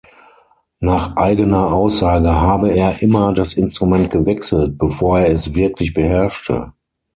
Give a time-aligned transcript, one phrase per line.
[0.79, 6.73] Nach eigener Aussage habe er immer das Instrument gewechselt, bevor er es wirklich beherrschte.